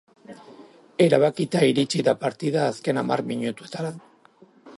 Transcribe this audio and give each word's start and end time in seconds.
Erabakita 1.05 1.61
iritsi 1.73 2.03
da 2.09 2.17
partida 2.25 2.67
azken 2.71 3.03
hamar 3.03 3.27
minutuetara. 3.33 3.95